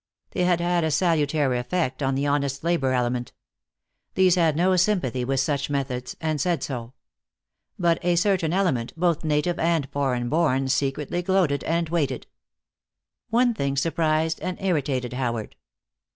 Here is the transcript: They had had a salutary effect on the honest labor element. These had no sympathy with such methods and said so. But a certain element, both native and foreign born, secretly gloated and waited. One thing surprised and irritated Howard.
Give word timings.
They 0.31 0.45
had 0.45 0.59
had 0.59 0.83
a 0.83 0.89
salutary 0.89 1.59
effect 1.59 2.01
on 2.01 2.15
the 2.15 2.25
honest 2.25 2.63
labor 2.63 2.91
element. 2.91 3.33
These 4.15 4.33
had 4.33 4.55
no 4.55 4.75
sympathy 4.75 5.23
with 5.23 5.39
such 5.41 5.69
methods 5.69 6.17
and 6.19 6.41
said 6.41 6.63
so. 6.63 6.93
But 7.77 8.03
a 8.03 8.15
certain 8.15 8.51
element, 8.51 8.93
both 8.99 9.23
native 9.23 9.59
and 9.59 9.87
foreign 9.91 10.27
born, 10.27 10.69
secretly 10.69 11.21
gloated 11.21 11.63
and 11.65 11.87
waited. 11.89 12.25
One 13.29 13.53
thing 13.53 13.77
surprised 13.77 14.39
and 14.41 14.59
irritated 14.59 15.13
Howard. 15.13 15.55